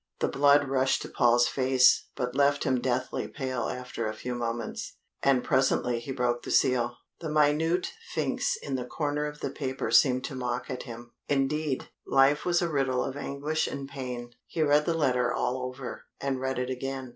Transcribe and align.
The 0.19 0.27
blood 0.27 0.67
rushed 0.67 1.03
to 1.03 1.09
Paul's 1.09 1.47
face, 1.47 2.07
but 2.15 2.33
left 2.35 2.63
him 2.63 2.81
deathly 2.81 3.27
pale 3.27 3.69
after 3.69 4.07
a 4.07 4.15
few 4.15 4.33
moments. 4.33 4.95
And 5.21 5.43
presently 5.43 5.99
he 5.99 6.11
broke 6.11 6.41
the 6.41 6.49
seal. 6.49 6.97
The 7.19 7.29
minute 7.29 7.93
Sphinx 8.09 8.55
in 8.55 8.73
the 8.73 8.85
corner 8.85 9.27
of 9.27 9.41
the 9.41 9.51
paper 9.51 9.91
seemed 9.91 10.23
to 10.23 10.33
mock 10.33 10.71
at 10.71 10.81
him. 10.89 11.11
Indeed, 11.29 11.89
life 12.07 12.45
was 12.45 12.63
a 12.63 12.67
riddle 12.67 13.03
of 13.05 13.15
anguish 13.15 13.67
and 13.67 13.87
pain. 13.87 14.33
He 14.47 14.63
read 14.63 14.85
the 14.87 14.95
letter 14.95 15.31
all 15.31 15.61
over 15.61 16.05
and 16.19 16.41
read 16.41 16.57
it 16.57 16.71
again. 16.71 17.09